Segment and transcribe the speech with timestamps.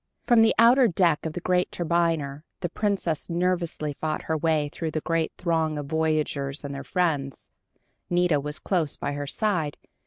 [0.25, 4.89] Upon the outer deck of the great turbiner, the Princess nervously fought her way through
[4.89, 7.51] the great throng of voyagers and their friends.
[8.09, 9.77] Nita was close by her side.